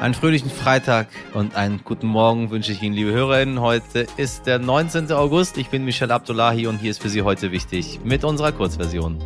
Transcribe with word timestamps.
Einen 0.00 0.14
fröhlichen 0.14 0.48
Freitag 0.48 1.08
und 1.34 1.56
einen 1.56 1.84
guten 1.84 2.06
Morgen 2.06 2.48
wünsche 2.48 2.72
ich 2.72 2.80
Ihnen, 2.80 2.94
liebe 2.94 3.12
Hörerinnen. 3.12 3.60
Heute 3.60 4.06
ist 4.16 4.46
der 4.46 4.58
19. 4.58 5.12
August. 5.12 5.58
Ich 5.58 5.68
bin 5.68 5.84
Michel 5.84 6.10
Abdullahi 6.10 6.66
und 6.66 6.78
hier 6.78 6.90
ist 6.90 7.02
für 7.02 7.10
Sie 7.10 7.20
heute 7.20 7.52
wichtig 7.52 8.00
mit 8.02 8.24
unserer 8.24 8.50
Kurzversion. 8.52 9.22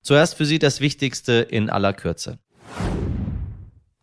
Zuerst 0.00 0.36
für 0.36 0.44
Sie 0.44 0.60
das 0.60 0.80
Wichtigste 0.80 1.32
in 1.32 1.70
aller 1.70 1.92
Kürze. 1.92 2.38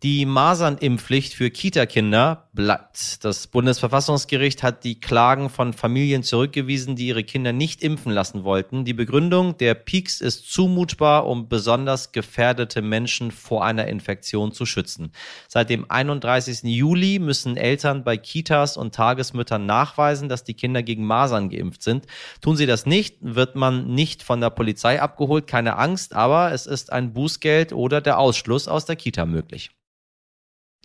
Die 0.04 0.26
Masernimpfpflicht 0.26 1.34
für 1.34 1.50
Kita-Kinder 1.50 2.47
bleibt. 2.58 3.24
Das 3.24 3.46
Bundesverfassungsgericht 3.46 4.64
hat 4.64 4.84
die 4.84 5.00
Klagen 5.00 5.52
von 5.52 5.74
Familien 5.74 6.24
zurückgewiesen, 6.24 6.96
die 6.96 7.08
ihre 7.08 7.24
Kinder 7.24 7.54
nicht 7.54 7.84
impfen 7.84 8.12
lassen 8.12 8.44
wollten. 8.44 8.84
Die 8.84 8.96
Begründung, 8.96 9.58
der 9.58 9.76
Peaks 9.76 10.22
ist 10.22 10.52
zumutbar, 10.52 11.28
um 11.28 11.50
besonders 11.50 12.12
gefährdete 12.14 12.82
Menschen 12.82 13.30
vor 13.30 13.64
einer 13.64 13.88
Infektion 13.88 14.52
zu 14.52 14.66
schützen. 14.66 15.12
Seit 15.48 15.70
dem 15.70 15.86
31. 15.90 16.64
Juli 16.64 17.20
müssen 17.20 17.58
Eltern 17.58 18.04
bei 18.04 18.18
Kitas 18.18 18.76
und 18.76 18.96
Tagesmüttern 18.96 19.68
nachweisen, 19.68 20.28
dass 20.28 20.44
die 20.44 20.56
Kinder 20.56 20.82
gegen 20.82 21.06
Masern 21.06 21.50
geimpft 21.50 21.84
sind. 21.84 22.08
Tun 22.42 22.58
sie 22.58 22.66
das 22.66 22.88
nicht, 22.88 23.18
wird 23.22 23.56
man 23.56 23.94
nicht 23.94 24.24
von 24.24 24.42
der 24.42 24.50
Polizei 24.50 25.00
abgeholt, 25.00 25.46
keine 25.46 25.78
Angst, 25.78 26.16
aber 26.16 26.52
es 26.52 26.66
ist 26.66 26.92
ein 26.92 27.14
Bußgeld 27.14 27.72
oder 27.72 28.02
der 28.02 28.18
Ausschluss 28.18 28.68
aus 28.68 28.86
der 28.86 28.96
Kita 28.96 29.28
möglich. 29.28 29.70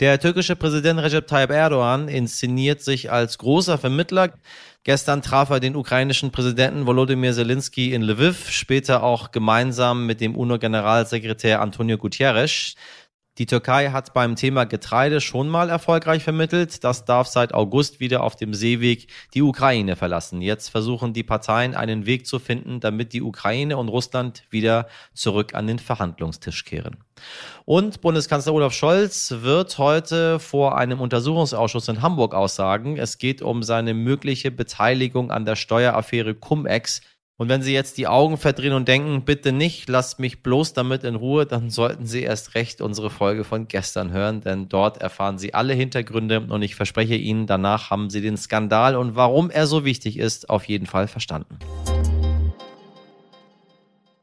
Der 0.02 0.18
türkische 0.18 0.56
Präsident 0.56 0.98
Recep 0.98 1.28
Tayyip 1.28 1.50
Erdogan 1.50 2.08
inszeniert 2.08 2.82
sich 2.82 3.12
als 3.12 3.38
großer 3.38 3.78
Vermittler. 3.78 4.32
Gestern 4.82 5.22
traf 5.22 5.50
er 5.50 5.60
den 5.60 5.76
ukrainischen 5.76 6.32
Präsidenten 6.32 6.86
Volodymyr 6.86 7.32
Zelensky 7.32 7.94
in 7.94 8.02
Lviv, 8.02 8.50
später 8.50 9.04
auch 9.04 9.30
gemeinsam 9.30 10.04
mit 10.04 10.20
dem 10.20 10.34
UNO-Generalsekretär 10.34 11.60
Antonio 11.60 11.98
Guterres. 11.98 12.74
Die 13.38 13.46
Türkei 13.46 13.88
hat 13.88 14.12
beim 14.12 14.36
Thema 14.36 14.64
Getreide 14.64 15.22
schon 15.22 15.48
mal 15.48 15.70
erfolgreich 15.70 16.22
vermittelt. 16.22 16.84
Das 16.84 17.06
darf 17.06 17.28
seit 17.28 17.54
August 17.54 17.98
wieder 17.98 18.22
auf 18.24 18.36
dem 18.36 18.52
Seeweg 18.52 19.06
die 19.32 19.40
Ukraine 19.40 19.96
verlassen. 19.96 20.42
Jetzt 20.42 20.68
versuchen 20.68 21.14
die 21.14 21.22
Parteien 21.22 21.74
einen 21.74 22.04
Weg 22.04 22.26
zu 22.26 22.38
finden, 22.38 22.80
damit 22.80 23.14
die 23.14 23.22
Ukraine 23.22 23.78
und 23.78 23.88
Russland 23.88 24.44
wieder 24.50 24.86
zurück 25.14 25.54
an 25.54 25.66
den 25.66 25.78
Verhandlungstisch 25.78 26.66
kehren. 26.66 26.98
Und 27.64 28.02
Bundeskanzler 28.02 28.52
Olaf 28.52 28.74
Scholz 28.74 29.34
wird 29.38 29.78
heute 29.78 30.38
vor 30.38 30.76
einem 30.76 31.00
Untersuchungsausschuss 31.00 31.88
in 31.88 32.02
Hamburg 32.02 32.34
aussagen. 32.34 32.98
Es 32.98 33.16
geht 33.16 33.40
um 33.40 33.62
seine 33.62 33.94
mögliche 33.94 34.50
Beteiligung 34.50 35.30
an 35.30 35.46
der 35.46 35.56
Steueraffäre 35.56 36.34
Cum-Ex 36.34 37.00
und 37.42 37.48
wenn 37.48 37.60
Sie 37.60 37.72
jetzt 37.72 37.98
die 37.98 38.06
Augen 38.06 38.36
verdrehen 38.36 38.72
und 38.72 38.86
denken, 38.86 39.22
bitte 39.24 39.50
nicht, 39.50 39.88
lasst 39.88 40.20
mich 40.20 40.44
bloß 40.44 40.74
damit 40.74 41.02
in 41.02 41.16
Ruhe, 41.16 41.44
dann 41.44 41.70
sollten 41.70 42.06
Sie 42.06 42.22
erst 42.22 42.54
recht 42.54 42.80
unsere 42.80 43.10
Folge 43.10 43.42
von 43.42 43.66
gestern 43.66 44.12
hören, 44.12 44.42
denn 44.42 44.68
dort 44.68 44.98
erfahren 44.98 45.38
Sie 45.38 45.52
alle 45.52 45.74
Hintergründe 45.74 46.38
und 46.38 46.62
ich 46.62 46.76
verspreche 46.76 47.16
Ihnen, 47.16 47.48
danach 47.48 47.90
haben 47.90 48.10
Sie 48.10 48.20
den 48.20 48.36
Skandal 48.36 48.94
und 48.94 49.16
warum 49.16 49.50
er 49.50 49.66
so 49.66 49.84
wichtig 49.84 50.20
ist, 50.20 50.50
auf 50.50 50.68
jeden 50.68 50.86
Fall 50.86 51.08
verstanden. 51.08 51.58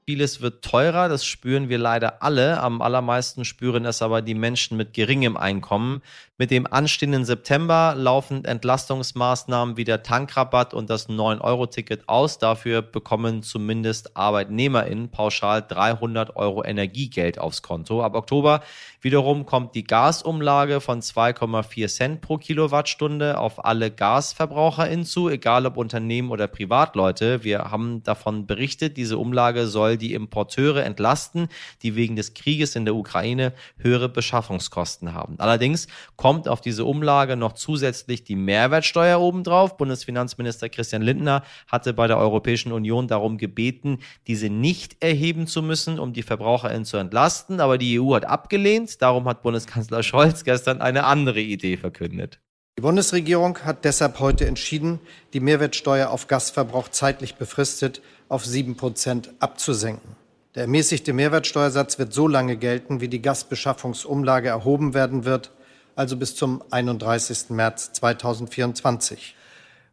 Vieles 0.09 0.41
wird 0.41 0.65
teurer, 0.65 1.07
das 1.07 1.23
spüren 1.23 1.69
wir 1.69 1.77
leider 1.77 2.23
alle. 2.23 2.59
Am 2.61 2.81
allermeisten 2.81 3.45
spüren 3.45 3.85
es 3.85 4.01
aber 4.01 4.23
die 4.23 4.33
Menschen 4.33 4.75
mit 4.75 4.95
geringem 4.95 5.37
Einkommen. 5.37 6.01
Mit 6.39 6.49
dem 6.49 6.65
anstehenden 6.65 7.25
September 7.25 7.93
laufen 7.95 8.43
Entlastungsmaßnahmen 8.45 9.77
wie 9.77 9.83
der 9.83 10.01
Tankrabatt 10.01 10.73
und 10.73 10.89
das 10.89 11.09
9-Euro-Ticket 11.09 12.07
aus. 12.07 12.39
Dafür 12.39 12.81
bekommen 12.81 13.43
zumindest 13.43 14.15
ArbeitnehmerInnen 14.15 15.11
pauschal 15.11 15.61
300 15.61 16.37
Euro 16.37 16.63
Energiegeld 16.63 17.37
aufs 17.37 17.61
Konto. 17.61 18.01
Ab 18.01 18.15
Oktober 18.15 18.61
wiederum 19.01 19.45
kommt 19.45 19.75
die 19.75 19.83
Gasumlage 19.83 20.79
von 20.79 21.01
2,4 21.01 21.87
Cent 21.87 22.21
pro 22.21 22.37
Kilowattstunde 22.37 23.37
auf 23.37 23.65
alle 23.65 23.91
GasverbraucherInnen 23.91 25.05
zu, 25.05 25.29
egal 25.29 25.67
ob 25.67 25.77
Unternehmen 25.77 26.31
oder 26.31 26.47
Privatleute. 26.47 27.43
Wir 27.43 27.69
haben 27.69 28.01
davon 28.03 28.47
berichtet, 28.47 28.95
diese 28.97 29.19
Umlage 29.19 29.67
soll 29.67 29.97
die 29.99 30.15
Importeure 30.15 30.83
entlasten, 30.83 31.47
die 31.83 31.95
wegen 31.95 32.15
des 32.15 32.33
Krieges 32.33 32.75
in 32.75 32.85
der 32.85 32.95
Ukraine 32.95 33.53
höhere 33.77 34.09
Beschaffungskosten 34.09 35.13
haben. 35.13 35.35
Allerdings 35.37 35.87
kommt 36.15 36.47
auf 36.47 36.61
diese 36.61 36.85
Umlage 36.85 37.35
noch 37.35 37.53
zusätzlich 37.53 38.23
die 38.23 38.35
Mehrwertsteuer 38.35 39.19
obendrauf. 39.19 39.77
Bundesfinanzminister 39.77 40.69
Christian 40.69 41.03
Lindner 41.03 41.43
hatte 41.67 41.93
bei 41.93 42.07
der 42.07 42.17
Europäischen 42.17 42.71
Union 42.71 43.07
darum 43.07 43.37
gebeten, 43.37 43.99
diese 44.25 44.49
nicht 44.49 45.03
erheben 45.03 45.45
zu 45.45 45.61
müssen, 45.61 45.99
um 45.99 46.13
die 46.13 46.23
VerbraucherInnen 46.23 46.85
zu 46.85 46.97
entlasten. 46.97 47.59
Aber 47.59 47.77
die 47.77 47.99
EU 47.99 48.15
hat 48.15 48.25
abgelehnt. 48.25 49.01
Darum 49.01 49.27
hat 49.27 49.43
Bundeskanzler 49.43 50.01
Scholz 50.03 50.43
gestern 50.43 50.81
eine 50.81 51.03
andere 51.03 51.41
Idee 51.41 51.77
verkündet. 51.77 52.39
Die 52.79 52.81
Bundesregierung 52.81 53.57
hat 53.65 53.83
deshalb 53.83 54.21
heute 54.21 54.47
entschieden, 54.47 55.01
die 55.33 55.41
Mehrwertsteuer 55.41 56.09
auf 56.09 56.27
Gasverbrauch 56.27 56.87
zeitlich 56.87 57.35
befristet 57.35 58.01
auf 58.29 58.45
sieben 58.45 58.77
Prozent 58.77 59.31
abzusenken. 59.39 60.15
Der 60.55 60.63
ermäßigte 60.63 61.13
Mehrwertsteuersatz 61.13 61.99
wird 61.99 62.13
so 62.13 62.27
lange 62.27 62.57
gelten, 62.57 63.01
wie 63.01 63.07
die 63.07 63.21
Gasbeschaffungsumlage 63.21 64.49
erhoben 64.49 64.93
werden 64.93 65.25
wird, 65.25 65.51
also 65.95 66.15
bis 66.15 66.35
zum 66.35 66.63
31. 66.71 67.49
März 67.49 67.91
2024. 67.93 69.35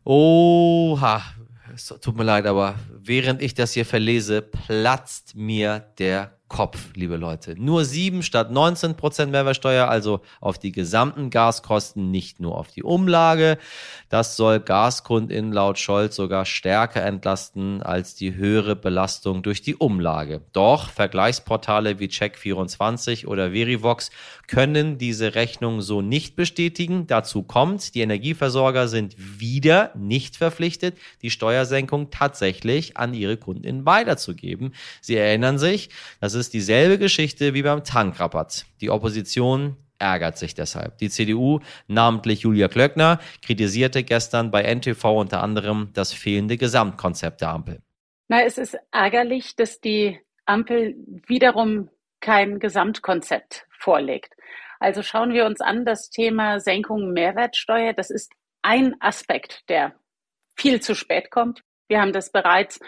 Oha, 0.04 1.22
es 1.74 1.86
tut 2.00 2.16
mir 2.16 2.24
leid, 2.24 2.46
aber 2.46 2.76
während 2.90 3.42
ich 3.42 3.54
das 3.54 3.72
hier 3.72 3.84
verlese, 3.84 4.40
platzt 4.40 5.34
mir 5.34 5.80
der 5.98 6.35
Kopf, 6.48 6.90
liebe 6.94 7.16
Leute. 7.16 7.60
Nur 7.60 7.84
7 7.84 8.22
statt 8.22 8.52
19 8.52 8.96
Prozent 8.96 9.32
Mehrwertsteuer, 9.32 9.88
also 9.88 10.20
auf 10.40 10.60
die 10.60 10.70
gesamten 10.70 11.28
Gaskosten, 11.30 12.12
nicht 12.12 12.38
nur 12.38 12.56
auf 12.56 12.68
die 12.68 12.84
Umlage. 12.84 13.58
Das 14.10 14.36
soll 14.36 14.60
GaskundInnen 14.60 15.52
laut 15.52 15.76
Scholz 15.76 16.14
sogar 16.14 16.44
stärker 16.44 17.02
entlasten 17.02 17.82
als 17.82 18.14
die 18.14 18.36
höhere 18.36 18.76
Belastung 18.76 19.42
durch 19.42 19.60
die 19.60 19.74
Umlage. 19.74 20.40
Doch 20.52 20.88
Vergleichsportale 20.90 21.98
wie 21.98 22.06
Check24 22.06 23.26
oder 23.26 23.50
Verivox 23.50 24.10
können 24.46 24.98
diese 24.98 25.34
Rechnung 25.34 25.82
so 25.82 26.00
nicht 26.00 26.36
bestätigen. 26.36 27.08
Dazu 27.08 27.42
kommt, 27.42 27.96
die 27.96 28.02
Energieversorger 28.02 28.86
sind 28.86 29.16
wieder 29.18 29.90
nicht 29.96 30.36
verpflichtet, 30.36 30.96
die 31.22 31.30
Steuersenkung 31.30 32.10
tatsächlich 32.10 32.96
an 32.96 33.14
ihre 33.14 33.36
KundInnen 33.36 33.84
weiterzugeben. 33.84 34.74
Sie 35.00 35.16
erinnern 35.16 35.58
sich, 35.58 35.90
das 36.20 36.35
ist 36.36 36.54
dieselbe 36.54 36.98
Geschichte 36.98 37.54
wie 37.54 37.62
beim 37.62 37.84
Tankrabatt. 37.84 38.66
Die 38.80 38.90
Opposition 38.90 39.76
ärgert 39.98 40.38
sich 40.38 40.54
deshalb. 40.54 40.98
Die 40.98 41.10
CDU, 41.10 41.60
namentlich 41.86 42.40
Julia 42.40 42.68
Klöckner, 42.68 43.18
kritisierte 43.42 44.02
gestern 44.02 44.50
bei 44.50 44.62
NTV 44.62 45.04
unter 45.20 45.42
anderem 45.42 45.90
das 45.94 46.12
fehlende 46.12 46.56
Gesamtkonzept 46.56 47.40
der 47.40 47.50
Ampel. 47.50 47.82
Na, 48.28 48.42
es 48.42 48.58
ist 48.58 48.76
ärgerlich, 48.90 49.56
dass 49.56 49.80
die 49.80 50.20
Ampel 50.44 50.94
wiederum 51.26 51.90
kein 52.20 52.58
Gesamtkonzept 52.58 53.66
vorlegt. 53.70 54.34
Also 54.78 55.02
schauen 55.02 55.32
wir 55.32 55.46
uns 55.46 55.60
an, 55.60 55.84
das 55.84 56.10
Thema 56.10 56.60
Senkung 56.60 57.12
Mehrwertsteuer, 57.12 57.92
das 57.92 58.10
ist 58.10 58.32
ein 58.62 58.96
Aspekt, 59.00 59.62
der 59.68 59.94
viel 60.56 60.80
zu 60.80 60.94
spät 60.94 61.30
kommt. 61.30 61.62
Wir 61.88 62.00
haben 62.00 62.12
das 62.12 62.32
bereits 62.32 62.80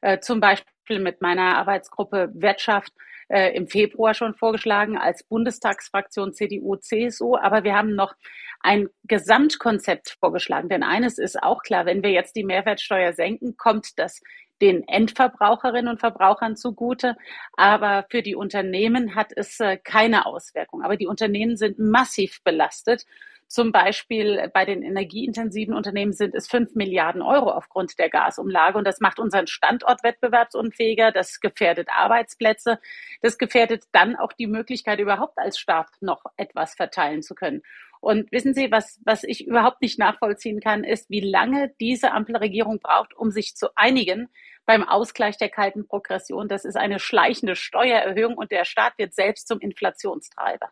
äh, 0.00 0.18
zum 0.20 0.40
Beispiel 0.40 0.72
mit 0.90 1.20
meiner 1.20 1.56
Arbeitsgruppe 1.56 2.30
Wirtschaft 2.34 2.92
äh, 3.28 3.54
im 3.56 3.66
Februar 3.66 4.14
schon 4.14 4.34
vorgeschlagen 4.34 4.96
als 4.96 5.24
Bundestagsfraktion 5.24 6.32
CDU, 6.32 6.76
CSU. 6.76 7.36
Aber 7.36 7.64
wir 7.64 7.74
haben 7.74 7.94
noch 7.94 8.14
ein 8.60 8.88
Gesamtkonzept 9.04 10.16
vorgeschlagen. 10.20 10.68
Denn 10.68 10.82
eines 10.82 11.18
ist 11.18 11.42
auch 11.42 11.62
klar, 11.62 11.86
wenn 11.86 12.02
wir 12.02 12.10
jetzt 12.10 12.36
die 12.36 12.44
Mehrwertsteuer 12.44 13.12
senken, 13.12 13.56
kommt 13.56 13.98
das 13.98 14.20
den 14.60 14.86
Endverbraucherinnen 14.88 15.88
und 15.88 16.00
Verbrauchern 16.00 16.56
zugute. 16.56 17.16
Aber 17.56 18.06
für 18.10 18.22
die 18.22 18.34
Unternehmen 18.34 19.14
hat 19.14 19.32
es 19.34 19.60
äh, 19.60 19.76
keine 19.76 20.26
Auswirkung. 20.26 20.82
Aber 20.82 20.96
die 20.96 21.06
Unternehmen 21.06 21.56
sind 21.56 21.78
massiv 21.78 22.42
belastet 22.44 23.04
zum 23.48 23.70
Beispiel 23.70 24.50
bei 24.52 24.64
den 24.64 24.82
energieintensiven 24.82 25.72
Unternehmen 25.72 26.12
sind 26.12 26.34
es 26.34 26.48
fünf 26.48 26.74
Milliarden 26.74 27.22
Euro 27.22 27.50
aufgrund 27.50 27.96
der 27.98 28.10
Gasumlage. 28.10 28.76
Und 28.76 28.84
das 28.86 29.00
macht 29.00 29.20
unseren 29.20 29.46
Standort 29.46 30.02
wettbewerbsunfähiger. 30.02 31.12
Das 31.12 31.40
gefährdet 31.40 31.88
Arbeitsplätze. 31.90 32.80
Das 33.22 33.38
gefährdet 33.38 33.84
dann 33.92 34.16
auch 34.16 34.32
die 34.32 34.48
Möglichkeit, 34.48 34.98
überhaupt 34.98 35.38
als 35.38 35.58
Staat 35.58 35.90
noch 36.00 36.24
etwas 36.36 36.74
verteilen 36.74 37.22
zu 37.22 37.36
können. 37.36 37.62
Und 38.06 38.30
wissen 38.30 38.54
Sie, 38.54 38.70
was, 38.70 39.00
was 39.04 39.24
ich 39.24 39.48
überhaupt 39.48 39.82
nicht 39.82 39.98
nachvollziehen 39.98 40.60
kann, 40.60 40.84
ist, 40.84 41.10
wie 41.10 41.18
lange 41.18 41.72
diese 41.80 42.12
Ampelregierung 42.12 42.78
braucht, 42.78 43.12
um 43.16 43.32
sich 43.32 43.56
zu 43.56 43.70
einigen 43.74 44.28
beim 44.64 44.84
Ausgleich 44.84 45.38
der 45.38 45.48
kalten 45.48 45.88
Progression. 45.88 46.46
Das 46.46 46.64
ist 46.64 46.76
eine 46.76 47.00
schleichende 47.00 47.56
Steuererhöhung 47.56 48.34
und 48.34 48.52
der 48.52 48.64
Staat 48.64 48.92
wird 48.96 49.12
selbst 49.12 49.48
zum 49.48 49.58
Inflationstreiber. 49.58 50.68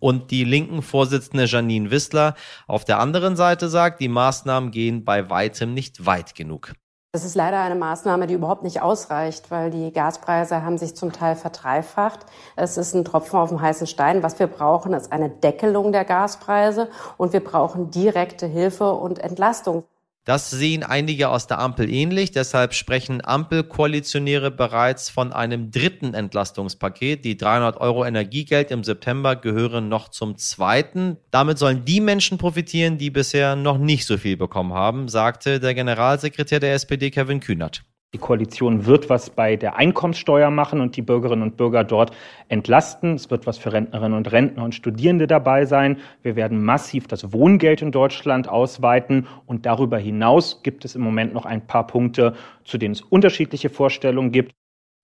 Und 0.00 0.32
die 0.32 0.42
linken 0.42 0.82
Vorsitzende 0.82 1.44
Janine 1.44 1.92
Wissler 1.92 2.34
auf 2.66 2.84
der 2.84 2.98
anderen 2.98 3.36
Seite 3.36 3.68
sagt, 3.68 4.00
die 4.00 4.08
Maßnahmen 4.08 4.72
gehen 4.72 5.04
bei 5.04 5.30
weitem 5.30 5.72
nicht 5.72 6.04
weit 6.04 6.34
genug. 6.34 6.72
Das 7.16 7.24
ist 7.24 7.34
leider 7.34 7.62
eine 7.62 7.76
Maßnahme, 7.76 8.26
die 8.26 8.34
überhaupt 8.34 8.62
nicht 8.62 8.82
ausreicht, 8.82 9.50
weil 9.50 9.70
die 9.70 9.90
Gaspreise 9.90 10.62
haben 10.62 10.76
sich 10.76 10.94
zum 10.94 11.12
Teil 11.12 11.34
verdreifacht. 11.34 12.26
Es 12.56 12.76
ist 12.76 12.92
ein 12.92 13.06
Tropfen 13.06 13.38
auf 13.38 13.48
dem 13.48 13.62
heißen 13.62 13.86
Stein. 13.86 14.22
Was 14.22 14.38
wir 14.38 14.48
brauchen, 14.48 14.92
ist 14.92 15.10
eine 15.10 15.30
Deckelung 15.30 15.92
der 15.92 16.04
Gaspreise 16.04 16.90
und 17.16 17.32
wir 17.32 17.42
brauchen 17.42 17.90
direkte 17.90 18.44
Hilfe 18.44 18.92
und 18.92 19.18
Entlastung. 19.18 19.84
Das 20.26 20.50
sehen 20.50 20.82
einige 20.82 21.28
aus 21.28 21.46
der 21.46 21.60
Ampel 21.60 21.88
ähnlich. 21.88 22.32
Deshalb 22.32 22.74
sprechen 22.74 23.24
Ampelkoalitionäre 23.24 24.50
bereits 24.50 25.08
von 25.08 25.32
einem 25.32 25.70
dritten 25.70 26.14
Entlastungspaket. 26.14 27.24
Die 27.24 27.36
300 27.36 27.80
Euro 27.80 28.04
Energiegeld 28.04 28.72
im 28.72 28.82
September 28.82 29.36
gehören 29.36 29.88
noch 29.88 30.08
zum 30.08 30.36
zweiten. 30.36 31.16
Damit 31.30 31.58
sollen 31.58 31.84
die 31.84 32.00
Menschen 32.00 32.38
profitieren, 32.38 32.98
die 32.98 33.10
bisher 33.10 33.54
noch 33.54 33.78
nicht 33.78 34.04
so 34.04 34.18
viel 34.18 34.36
bekommen 34.36 34.72
haben, 34.72 35.06
sagte 35.06 35.60
der 35.60 35.74
Generalsekretär 35.74 36.58
der 36.58 36.74
SPD 36.74 37.12
Kevin 37.12 37.38
Kühnert. 37.38 37.84
Die 38.14 38.18
Koalition 38.18 38.86
wird 38.86 39.10
was 39.10 39.30
bei 39.30 39.56
der 39.56 39.76
Einkommenssteuer 39.76 40.50
machen 40.50 40.80
und 40.80 40.96
die 40.96 41.02
Bürgerinnen 41.02 41.42
und 41.42 41.56
Bürger 41.56 41.82
dort 41.82 42.12
entlasten. 42.48 43.14
Es 43.14 43.30
wird 43.30 43.46
was 43.46 43.58
für 43.58 43.72
Rentnerinnen 43.72 44.16
und 44.16 44.30
Rentner 44.30 44.62
und 44.62 44.74
Studierende 44.74 45.26
dabei 45.26 45.66
sein. 45.66 45.98
Wir 46.22 46.36
werden 46.36 46.64
massiv 46.64 47.08
das 47.08 47.32
Wohngeld 47.32 47.82
in 47.82 47.90
Deutschland 47.90 48.48
ausweiten. 48.48 49.26
Und 49.44 49.66
darüber 49.66 49.98
hinaus 49.98 50.62
gibt 50.62 50.84
es 50.84 50.94
im 50.94 51.02
Moment 51.02 51.34
noch 51.34 51.46
ein 51.46 51.66
paar 51.66 51.86
Punkte, 51.86 52.34
zu 52.64 52.78
denen 52.78 52.92
es 52.92 53.02
unterschiedliche 53.02 53.70
Vorstellungen 53.70 54.30
gibt. 54.30 54.52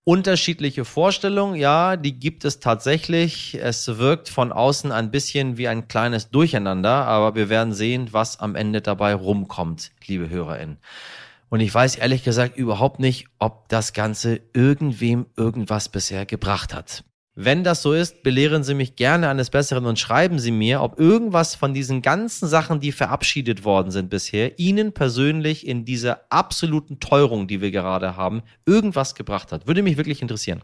Unterschiedliche 0.05 0.85
Vorstellungen, 0.85 1.55
ja, 1.55 1.97
die 1.97 2.19
gibt 2.19 2.45
es 2.45 2.59
tatsächlich. 2.59 3.57
Es 3.61 3.99
wirkt 3.99 4.29
von 4.29 4.51
außen 4.51 4.91
ein 4.91 5.11
bisschen 5.11 5.59
wie 5.59 5.69
ein 5.69 5.87
kleines 5.87 6.31
Durcheinander, 6.31 7.07
aber 7.07 7.37
wir 7.37 7.49
werden 7.49 7.73
sehen, 7.73 8.09
was 8.11 8.41
am 8.41 8.57
Ende 8.57 8.81
dabei 8.81 9.15
rumkommt, 9.15 9.93
liebe 10.07 10.29
HörerInnen. 10.29 10.79
Und 11.53 11.61
ich 11.61 11.75
weiß 11.75 11.97
ehrlich 11.97 12.25
gesagt 12.25 12.57
überhaupt 12.57 12.99
nicht, 12.99 13.27
ob 13.39 13.69
das 13.69 13.93
Ganze 13.93 14.41
irgendwem 14.55 15.27
irgendwas 15.37 15.91
bisher 15.91 16.25
gebracht 16.25 16.73
hat. 16.73 17.05
Wenn 17.35 17.63
das 17.63 17.83
so 17.83 17.93
ist, 17.93 18.23
belehren 18.23 18.63
Sie 18.65 18.73
mich 18.73 18.97
gerne 18.97 19.29
eines 19.29 19.51
Besseren 19.51 19.85
und 19.85 19.99
schreiben 19.99 20.39
Sie 20.39 20.51
mir, 20.51 20.81
ob 20.81 20.99
irgendwas 20.99 21.55
von 21.55 21.75
diesen 21.75 22.01
ganzen 22.01 22.49
Sachen, 22.49 22.81
die 22.81 22.91
verabschiedet 22.91 23.67
worden 23.67 23.91
sind 23.91 24.09
bisher, 24.09 24.59
Ihnen 24.59 24.93
persönlich 24.93 25.67
in 25.67 25.85
dieser 25.85 26.23
absoluten 26.31 27.01
Teuerung, 27.01 27.49
die 27.49 27.61
wir 27.61 27.71
gerade 27.71 28.17
haben, 28.17 28.43
irgendwas 28.65 29.15
gebracht 29.15 29.53
hat. 29.53 29.67
Würde 29.67 29.83
mich 29.83 29.99
wirklich 29.99 30.23
interessieren. 30.23 30.63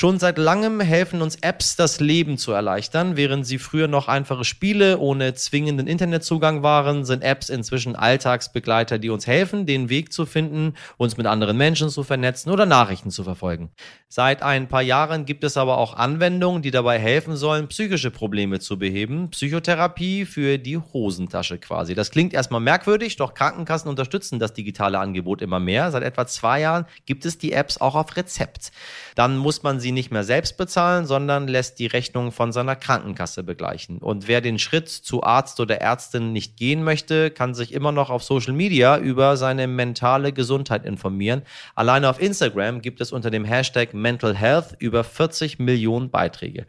Schon 0.00 0.18
seit 0.18 0.38
langem 0.38 0.80
helfen 0.80 1.20
uns 1.20 1.36
Apps, 1.42 1.76
das 1.76 2.00
Leben 2.00 2.38
zu 2.38 2.52
erleichtern. 2.52 3.18
Während 3.18 3.46
sie 3.46 3.58
früher 3.58 3.86
noch 3.86 4.08
einfache 4.08 4.44
Spiele 4.44 4.96
ohne 4.96 5.34
zwingenden 5.34 5.86
Internetzugang 5.86 6.62
waren, 6.62 7.04
sind 7.04 7.22
Apps 7.22 7.50
inzwischen 7.50 7.96
Alltagsbegleiter, 7.96 8.98
die 8.98 9.10
uns 9.10 9.26
helfen, 9.26 9.66
den 9.66 9.90
Weg 9.90 10.10
zu 10.10 10.24
finden, 10.24 10.72
uns 10.96 11.18
mit 11.18 11.26
anderen 11.26 11.58
Menschen 11.58 11.90
zu 11.90 12.02
vernetzen 12.02 12.50
oder 12.50 12.64
Nachrichten 12.64 13.10
zu 13.10 13.24
verfolgen. 13.24 13.72
Seit 14.08 14.42
ein 14.42 14.68
paar 14.68 14.80
Jahren 14.80 15.26
gibt 15.26 15.44
es 15.44 15.58
aber 15.58 15.76
auch 15.76 15.92
Anwendungen, 15.92 16.62
die 16.62 16.70
dabei 16.70 16.98
helfen 16.98 17.36
sollen, 17.36 17.68
psychische 17.68 18.10
Probleme 18.10 18.58
zu 18.58 18.78
beheben. 18.78 19.28
Psychotherapie 19.28 20.24
für 20.24 20.56
die 20.56 20.78
Hosentasche 20.78 21.58
quasi. 21.58 21.94
Das 21.94 22.10
klingt 22.10 22.32
erstmal 22.32 22.62
merkwürdig, 22.62 23.16
doch 23.16 23.34
Krankenkassen 23.34 23.90
unterstützen 23.90 24.38
das 24.38 24.54
digitale 24.54 24.98
Angebot 24.98 25.42
immer 25.42 25.60
mehr. 25.60 25.90
Seit 25.90 26.04
etwa 26.04 26.26
zwei 26.26 26.62
Jahren 26.62 26.86
gibt 27.04 27.26
es 27.26 27.36
die 27.36 27.52
Apps 27.52 27.78
auch 27.82 27.94
auf 27.94 28.16
Rezept. 28.16 28.72
Dann 29.14 29.36
muss 29.36 29.62
man 29.62 29.78
sie 29.78 29.89
sie 29.90 29.92
nicht 29.92 30.12
mehr 30.12 30.22
selbst 30.22 30.56
bezahlen, 30.56 31.04
sondern 31.04 31.48
lässt 31.48 31.80
die 31.80 31.88
Rechnung 31.88 32.30
von 32.30 32.52
seiner 32.52 32.76
Krankenkasse 32.76 33.42
begleichen. 33.42 33.98
Und 33.98 34.28
wer 34.28 34.40
den 34.40 34.60
Schritt 34.60 34.88
zu 34.88 35.24
Arzt 35.24 35.58
oder 35.58 35.80
Ärztin 35.80 36.32
nicht 36.32 36.56
gehen 36.56 36.84
möchte, 36.84 37.30
kann 37.30 37.54
sich 37.54 37.72
immer 37.72 37.90
noch 37.90 38.08
auf 38.08 38.22
Social 38.22 38.52
Media 38.52 38.98
über 38.98 39.36
seine 39.36 39.66
mentale 39.66 40.32
Gesundheit 40.32 40.84
informieren. 40.84 41.42
Alleine 41.74 42.08
auf 42.08 42.20
Instagram 42.20 42.82
gibt 42.82 43.00
es 43.00 43.10
unter 43.10 43.30
dem 43.30 43.44
Hashtag 43.44 43.92
Mental 43.92 44.36
Health 44.36 44.76
über 44.78 45.02
40 45.02 45.58
Millionen 45.58 46.10
Beiträge. 46.10 46.66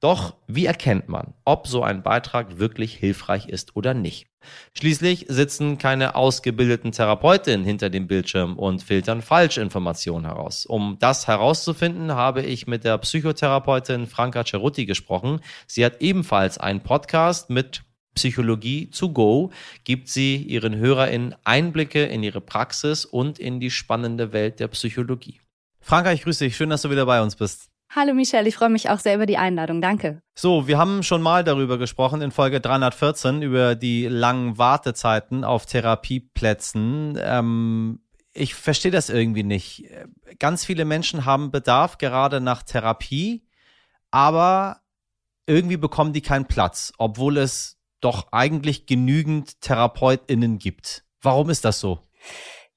Doch 0.00 0.34
wie 0.46 0.64
erkennt 0.64 1.08
man, 1.08 1.34
ob 1.44 1.66
so 1.66 1.82
ein 1.82 2.02
Beitrag 2.02 2.58
wirklich 2.58 2.94
hilfreich 2.94 3.48
ist 3.48 3.76
oder 3.76 3.92
nicht? 3.92 4.31
Schließlich 4.76 5.26
sitzen 5.28 5.78
keine 5.78 6.14
ausgebildeten 6.14 6.92
Therapeutinnen 6.92 7.64
hinter 7.64 7.90
dem 7.90 8.06
Bildschirm 8.06 8.58
und 8.58 8.82
filtern 8.82 9.22
Falschinformationen 9.22 10.26
heraus. 10.26 10.66
Um 10.66 10.96
das 11.00 11.26
herauszufinden, 11.26 12.12
habe 12.12 12.42
ich 12.42 12.66
mit 12.66 12.84
der 12.84 12.98
Psychotherapeutin 12.98 14.06
Franka 14.06 14.44
Cerutti 14.44 14.86
gesprochen. 14.86 15.40
Sie 15.66 15.84
hat 15.84 16.00
ebenfalls 16.00 16.58
einen 16.58 16.80
Podcast 16.80 17.50
mit 17.50 17.82
Psychologie 18.14 18.90
to 18.90 19.08
go 19.08 19.50
gibt 19.84 20.08
sie 20.08 20.36
ihren 20.36 20.76
HörerInnen 20.76 21.34
Einblicke 21.44 22.04
in 22.04 22.22
ihre 22.22 22.42
Praxis 22.42 23.04
und 23.06 23.38
in 23.38 23.58
die 23.58 23.70
spannende 23.70 24.32
Welt 24.32 24.60
der 24.60 24.68
Psychologie. 24.68 25.40
Franka, 25.80 26.12
ich 26.12 26.22
grüße 26.22 26.44
dich. 26.44 26.56
Schön, 26.56 26.70
dass 26.70 26.82
du 26.82 26.90
wieder 26.90 27.06
bei 27.06 27.22
uns 27.22 27.36
bist. 27.36 27.71
Hallo 27.94 28.14
Michelle, 28.14 28.48
ich 28.48 28.56
freue 28.56 28.70
mich 28.70 28.88
auch 28.88 28.98
sehr 28.98 29.16
über 29.16 29.26
die 29.26 29.36
Einladung. 29.36 29.82
Danke. 29.82 30.22
So, 30.34 30.66
wir 30.66 30.78
haben 30.78 31.02
schon 31.02 31.20
mal 31.20 31.44
darüber 31.44 31.76
gesprochen 31.76 32.22
in 32.22 32.30
Folge 32.30 32.58
314 32.58 33.42
über 33.42 33.74
die 33.74 34.06
langen 34.06 34.56
Wartezeiten 34.56 35.44
auf 35.44 35.66
Therapieplätzen. 35.66 37.18
Ähm, 37.22 38.00
ich 38.32 38.54
verstehe 38.54 38.90
das 38.90 39.10
irgendwie 39.10 39.42
nicht. 39.42 39.84
Ganz 40.38 40.64
viele 40.64 40.86
Menschen 40.86 41.26
haben 41.26 41.50
Bedarf 41.50 41.98
gerade 41.98 42.40
nach 42.40 42.62
Therapie, 42.62 43.46
aber 44.10 44.80
irgendwie 45.46 45.76
bekommen 45.76 46.14
die 46.14 46.22
keinen 46.22 46.46
Platz, 46.46 46.94
obwohl 46.96 47.36
es 47.36 47.78
doch 48.00 48.32
eigentlich 48.32 48.86
genügend 48.86 49.60
TherapeutInnen 49.60 50.58
gibt. 50.58 51.04
Warum 51.20 51.50
ist 51.50 51.66
das 51.66 51.78
so? 51.78 52.00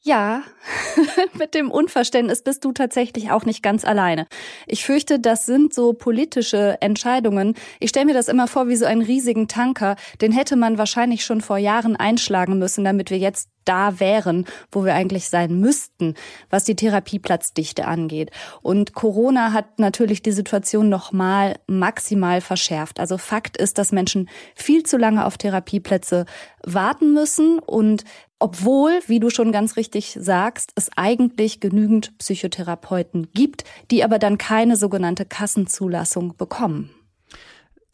Ja, 0.07 0.43
mit 1.33 1.55
dem 1.55 1.71
Unverständnis 1.71 2.43
bist 2.43 2.63
du 2.63 2.71
tatsächlich 2.73 3.31
auch 3.31 3.43
nicht 3.43 3.63
ganz 3.63 3.83
alleine. 3.83 4.27
Ich 4.67 4.85
fürchte, 4.85 5.19
das 5.19 5.47
sind 5.47 5.73
so 5.73 5.93
politische 5.93 6.77
Entscheidungen. 6.79 7.55
Ich 7.79 7.89
stelle 7.89 8.05
mir 8.05 8.13
das 8.13 8.27
immer 8.27 8.47
vor 8.47 8.67
wie 8.67 8.75
so 8.75 8.85
einen 8.85 9.01
riesigen 9.01 9.47
Tanker. 9.47 9.95
Den 10.21 10.31
hätte 10.31 10.57
man 10.57 10.77
wahrscheinlich 10.77 11.25
schon 11.25 11.41
vor 11.41 11.57
Jahren 11.57 11.95
einschlagen 11.95 12.59
müssen, 12.59 12.83
damit 12.83 13.09
wir 13.09 13.17
jetzt 13.17 13.49
da 13.65 13.99
wären, 13.99 14.45
wo 14.71 14.85
wir 14.85 14.93
eigentlich 14.93 15.27
sein 15.27 15.59
müssten, 15.59 16.13
was 16.51 16.65
die 16.65 16.75
Therapieplatzdichte 16.75 17.85
angeht. 17.85 18.29
Und 18.61 18.93
Corona 18.93 19.53
hat 19.53 19.79
natürlich 19.79 20.21
die 20.21 20.33
Situation 20.33 20.87
nochmal 20.87 21.55
maximal 21.65 22.41
verschärft. 22.41 22.99
Also 22.99 23.17
Fakt 23.17 23.57
ist, 23.57 23.79
dass 23.79 23.91
Menschen 23.91 24.29
viel 24.53 24.83
zu 24.83 24.97
lange 24.97 25.25
auf 25.25 25.39
Therapieplätze 25.39 26.27
warten 26.63 27.13
müssen 27.13 27.57
und 27.57 28.03
obwohl, 28.45 28.99
wie 29.07 29.19
du 29.19 29.31
schon 29.31 29.51
ganz 29.51 29.75
richtig 29.75 30.15
sagst, 30.21 30.71
es 30.75 30.91
eigentlich 30.95 31.61
genügend 31.61 32.15
Psychotherapeuten 32.19 33.29
gibt, 33.33 33.63
die 33.89 34.03
aber 34.03 34.19
dann 34.19 34.37
keine 34.37 34.75
sogenannte 34.75 35.25
Kassenzulassung 35.25 36.37
bekommen. 36.37 36.91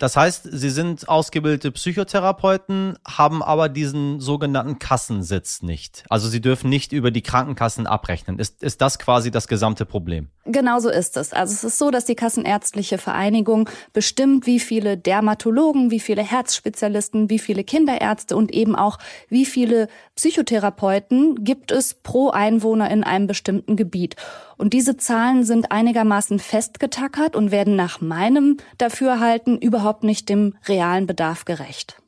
Das 0.02 0.18
heißt, 0.18 0.48
sie 0.52 0.72
sind 0.72 1.08
ausgebildete 1.08 1.72
Psychotherapeuten, 1.72 2.98
haben 3.08 3.44
aber 3.44 3.70
diesen 3.70 4.20
sogenannten 4.20 4.80
Kassensitz 4.80 5.62
nicht. 5.62 6.06
Also 6.10 6.28
sie 6.28 6.42
dürfen 6.42 6.72
nicht 6.72 6.92
über 6.92 7.12
die 7.12 7.22
Krankenkassen 7.22 7.86
abrechnen. 7.86 8.40
Ist, 8.40 8.64
ist 8.64 8.82
das 8.82 8.98
quasi 8.98 9.30
das 9.30 9.48
gesamte 9.48 9.86
Problem? 9.86 10.30
Genau 10.46 10.80
so 10.80 10.90
ist 10.90 11.18
es. 11.18 11.34
Also 11.34 11.54
es 11.54 11.64
ist 11.64 11.78
so, 11.78 11.92
dass 11.92 12.06
die 12.06 12.16
Kassenärztliche 12.16 12.98
Vereinigung 12.98 13.70
bestimmt, 13.94 14.48
wie 14.48 14.60
viele 14.60 14.98
Dermatologen, 14.98 15.92
wie 15.92 16.00
viele 16.00 16.24
Herzspezialisten, 16.24 17.30
wie 17.30 17.38
viele 17.38 17.64
Kinderärzte 17.64 18.36
und 18.36 18.52
eben 18.52 18.76
auch 18.76 18.98
wie 19.30 19.46
viele 19.46 19.88
Psychotherapeuten 20.16 21.44
gibt 21.44 21.72
es 21.72 21.94
pro 21.94 22.32
Einwohner 22.32 22.90
in 22.90 23.04
einem 23.04 23.28
bestimmten 23.28 23.76
Gebiet. 23.76 24.16
Und 24.62 24.74
diese 24.74 24.96
Zahlen 24.96 25.44
sind 25.44 25.72
einigermaßen 25.72 26.38
festgetackert 26.38 27.36
und 27.36 27.50
werden 27.50 27.76
nach 27.76 28.00
meinem 28.00 28.58
Dafürhalten 28.78 29.58
überhaupt 29.58 30.04
nicht 30.04 30.30
dem 30.30 30.54
realen 30.68 31.08
Bedarf 31.08 31.46
gerecht. 31.46 32.00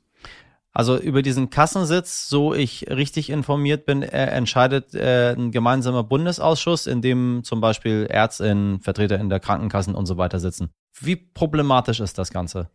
Also 0.71 0.99
über 0.99 1.23
diesen 1.23 1.49
Kassensitz, 1.49 2.29
so 2.29 2.53
ich 2.53 2.91
richtig 2.91 3.31
informiert 3.31 3.87
bin, 3.87 4.03
äh, 4.03 4.27
entscheidet 4.27 4.93
äh, 4.93 5.33
ein 5.33 5.49
gemeinsamer 5.49 6.03
Bundesausschuss, 6.03 6.85
in 6.85 7.01
dem 7.01 7.41
zum 7.43 7.59
Beispiel 7.59 8.05
Ärztinnen, 8.07 8.81
Vertreter 8.81 9.19
in 9.19 9.29
der 9.29 9.39
Krankenkassen 9.39 9.95
und 9.95 10.05
so 10.05 10.17
weiter 10.17 10.39
sitzen. 10.39 10.69
Wie 10.99 11.15
problematisch 11.15 12.01
ist 12.01 12.19
das 12.19 12.29
Ganze? 12.29 12.69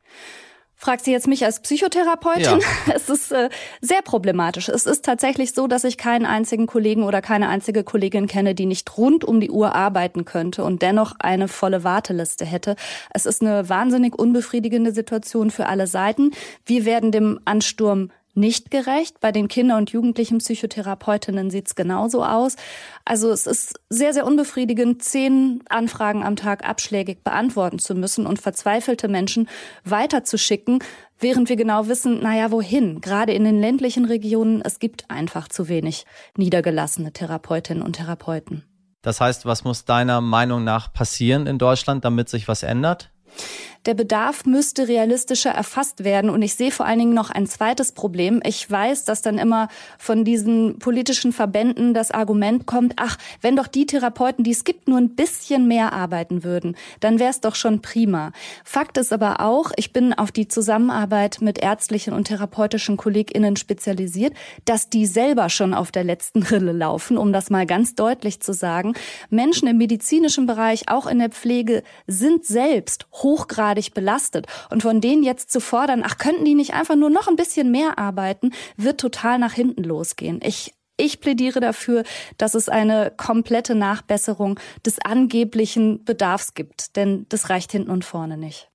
Fragt 0.81 1.05
sie 1.05 1.11
jetzt 1.11 1.27
mich 1.27 1.45
als 1.45 1.59
Psychotherapeutin? 1.61 2.61
Ja. 2.61 2.67
Es 2.95 3.11
ist 3.11 3.33
äh, 3.33 3.49
sehr 3.81 4.01
problematisch. 4.01 4.69
Es 4.69 4.87
ist 4.87 5.05
tatsächlich 5.05 5.53
so, 5.53 5.67
dass 5.67 5.83
ich 5.83 5.99
keinen 5.99 6.25
einzigen 6.25 6.67
Kollegen 6.69 7.03
oder 7.03 7.21
keine 7.21 7.49
einzige 7.49 7.83
Kollegin 7.83 8.29
kenne, 8.29 8.55
die 8.55 8.65
nicht 8.65 8.97
rund 8.97 9.25
um 9.25 9.41
die 9.41 9.51
Uhr 9.51 9.75
arbeiten 9.75 10.25
könnte 10.25 10.63
und 10.63 10.81
dennoch 10.83 11.17
eine 11.19 11.49
volle 11.49 11.83
Warteliste 11.83 12.45
hätte. 12.45 12.77
Es 13.13 13.27
ist 13.27 13.43
eine 13.43 13.69
wahnsinnig 13.69 14.17
unbefriedigende 14.17 14.93
Situation 14.93 15.51
für 15.51 15.67
alle 15.67 15.89
Seiten. 15.89 16.31
Wir 16.65 16.85
werden 16.85 17.11
dem 17.11 17.41
Ansturm 17.45 18.11
nicht 18.39 18.71
gerecht. 18.71 19.21
Bei 19.21 19.33
den 19.33 19.49
Kinder- 19.49 19.77
und 19.77 19.91
Jugendlichen 19.91 20.39
Psychotherapeutinnen 20.39 21.51
sieht's 21.51 21.75
genauso 21.75 22.25
aus. 22.25 22.57
Also 23.05 23.31
es 23.31 23.47
ist 23.47 23.79
sehr, 23.91 24.13
sehr 24.13 24.27
unbefriedigend, 24.27 25.03
zehn 25.03 25.63
Anfragen 25.69 26.25
am 26.25 26.37
Tag 26.37 26.67
abschlägig 26.67 27.23
beantworten 27.25 27.79
zu 27.79 27.95
müssen 27.95 28.27
und 28.27 28.41
verzweifelte 28.41 29.09
Menschen 29.09 29.49
weiterzuschicken, 29.85 30.79
während 31.19 31.49
wir 31.49 31.57
genau 31.57 31.89
wissen, 31.89 32.21
naja, 32.23 32.51
wohin? 32.51 33.01
Gerade 33.01 33.33
in 33.33 33.45
den 33.45 33.61
ländlichen 33.61 34.05
Regionen, 34.05 34.63
es 34.63 34.79
gibt 34.79 35.11
einfach 35.11 35.49
zu 35.49 35.69
wenig 35.69 36.07
niedergelassene 36.37 37.13
Therapeutinnen 37.13 37.83
und 37.83 37.95
Therapeuten. 37.95 38.65
Das 39.03 39.21
heißt, 39.21 39.47
was 39.47 39.65
muss 39.65 39.85
deiner 39.85 40.21
Meinung 40.21 40.65
nach 40.65 40.93
passieren 40.93 41.47
in 41.47 41.59
Deutschland, 41.59 42.05
damit 42.05 42.29
sich 42.29 42.49
was 42.49 42.63
ändert? 42.63 43.11
Der 43.87 43.95
Bedarf 43.95 44.45
müsste 44.45 44.89
realistischer 44.89 45.51
erfasst 45.51 46.05
werden. 46.05 46.31
Und 46.31 46.43
ich 46.43 46.55
sehe 46.55 46.71
vor 46.71 46.87
allen 46.87 46.99
Dingen 46.99 47.15
noch 47.15 47.31
ein 47.31 47.47
zweites 47.47 47.93
Problem. 47.93 48.41
Ich 48.45 48.71
weiß, 48.71 49.05
dass 49.05 49.23
dann 49.23 49.39
immer 49.39 49.69
von 49.99 50.25
diesen 50.25 50.79
politischen 50.79 51.33
Verbänden 51.33 51.95
das 51.95 52.11
Argument 52.11 52.67
kommt, 52.67 52.95
ach, 52.97 53.17
wenn 53.41 53.57
doch 53.57 53.67
die 53.67 53.87
Therapeuten, 53.87 54.45
die 54.45 54.51
es 54.51 54.65
gibt, 54.65 54.89
nur 54.89 54.99
ein 54.99 55.15
bisschen 55.15 55.69
mehr 55.69 55.93
arbeiten 55.93 56.45
würden, 56.45 56.77
dann 57.01 57.19
wäre 57.19 57.31
es 57.31 57.41
doch 57.41 57.55
schon 57.55 57.81
prima. 57.81 58.33
Fakt 58.65 58.99
ist 58.99 59.13
aber 59.13 59.41
auch, 59.41 59.71
ich 59.77 59.93
bin 59.93 60.13
auf 60.13 60.33
die 60.33 60.49
Zusammenarbeit 60.49 61.39
mit 61.41 61.59
ärztlichen 61.59 62.13
und 62.13 62.25
therapeutischen 62.25 62.97
KollegInnen 62.97 63.57
spezialisiert, 63.57 64.35
dass 64.65 64.91
die 64.91 65.07
selber 65.07 65.49
schon 65.49 65.73
auf 65.73 65.93
der 65.93 66.05
letzten 66.05 66.43
Rille 66.43 66.73
laufen, 66.73 67.17
um 67.17 67.33
das 67.33 67.51
mal 67.51 67.67
ganz 67.67 67.95
deutlich 67.95 68.41
zu 68.41 68.53
sagen. 68.53 68.95
Menschen 69.31 69.69
im 69.69 69.79
medizinischen 69.79 70.47
Bereich, 70.47 70.89
auch 70.89 71.07
in 71.07 71.19
der 71.19 71.31
Pflege, 71.31 71.83
sind 72.07 72.45
selbst 72.45 73.07
hochgradig 73.13 73.68
belastet. 73.95 74.47
Und 74.71 74.83
von 74.83 75.01
denen 75.01 75.23
jetzt 75.23 75.51
zu 75.51 75.61
fordern, 75.61 76.03
ach, 76.05 76.19
könnten 76.19 76.45
die 76.45 76.55
nicht 76.55 76.75
einfach 76.75 76.97
nur 76.97 77.11
noch 77.11 77.29
ein 77.29 77.37
bisschen 77.37 77.71
mehr 77.71 77.99
arbeiten, 77.99 78.53
wird 78.77 79.01
total 79.01 79.39
nach 79.39 79.53
hinten 79.53 79.85
losgehen. 79.85 80.41
Ich 80.43 80.75
ich 81.01 81.21
plädiere 81.21 81.61
dafür, 81.61 82.03
dass 82.39 82.55
es 82.55 82.69
eine 82.69 83.13
komplette 83.17 83.77
Nachbesserung 83.77 84.59
des 84.85 84.99
angeblichen 84.99 86.05
Bedarfs 86.05 86.55
gibt, 86.55 86.97
denn 86.97 87.25
das 87.29 87.51
reicht 87.51 87.71
hinten 87.71 87.91
und 87.91 88.05
vorne 88.05 88.37
nicht. 88.37 88.69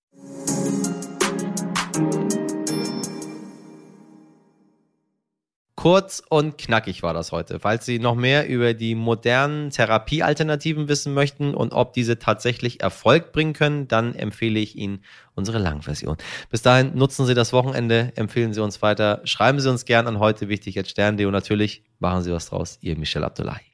Kurz 5.83 6.23
und 6.29 6.57
knackig 6.57 7.03
war 7.03 7.13
das 7.13 7.33
heute. 7.33 7.59
Falls 7.59 7.85
Sie 7.85 7.99
noch 7.99 8.15
mehr 8.15 8.47
über 8.47 8.73
die 8.73 8.95
modernen 8.95 9.69
Therapiealternativen 9.69 10.87
wissen 10.87 11.13
möchten 11.13 11.53
und 11.53 11.73
ob 11.73 11.91
diese 11.91 12.19
tatsächlich 12.19 12.79
Erfolg 12.79 13.33
bringen 13.33 13.51
können, 13.51 13.89
dann 13.89 14.15
empfehle 14.15 14.61
ich 14.61 14.77
Ihnen 14.77 15.03
unsere 15.35 15.57
Langversion. 15.57 16.15
Bis 16.49 16.61
dahin 16.61 16.95
nutzen 16.95 17.25
Sie 17.25 17.33
das 17.33 17.51
Wochenende, 17.51 18.13
empfehlen 18.15 18.53
Sie 18.53 18.63
uns 18.63 18.81
weiter, 18.81 19.19
schreiben 19.25 19.59
Sie 19.59 19.69
uns 19.69 19.83
gern 19.83 20.07
an 20.07 20.19
heute 20.19 20.47
wichtig 20.47 20.75
jetzt 20.75 20.91
Stern.de 20.91 21.25
und 21.25 21.33
natürlich 21.33 21.83
machen 21.99 22.21
Sie 22.23 22.31
was 22.31 22.45
draus. 22.45 22.77
Ihr 22.79 22.97
Michel 22.97 23.25
Abdullahi. 23.25 23.72